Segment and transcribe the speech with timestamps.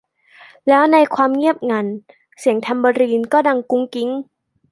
[0.69, 1.85] แล้ว ในความเงียบงัน
[2.39, 4.09] เสียงแทมเบอรีนก็ดังกุ๊งกิ๊ง